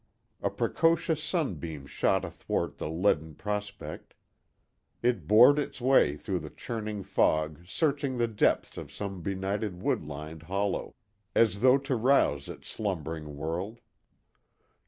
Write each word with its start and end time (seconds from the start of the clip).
A 0.41 0.49
precocious 0.49 1.21
sunbeam 1.23 1.85
shot 1.85 2.25
athwart 2.25 2.79
the 2.79 2.89
leaden 2.89 3.35
prospect. 3.35 4.15
It 5.03 5.27
bored 5.27 5.59
its 5.59 5.79
way 5.79 6.15
through 6.17 6.39
the 6.39 6.49
churning 6.49 7.03
fog 7.03 7.67
searching 7.67 8.17
the 8.17 8.27
depths 8.27 8.79
of 8.79 8.91
some 8.91 9.21
benighted 9.21 9.79
wood 9.83 10.03
lined 10.03 10.41
hollow, 10.41 10.95
as 11.35 11.61
though 11.61 11.77
to 11.77 11.95
rouse 11.95 12.49
its 12.49 12.67
slumbering 12.67 13.37
world. 13.37 13.79